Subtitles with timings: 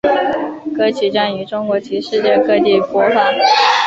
[0.75, 3.23] 歌曲将于中国及世界各地播放。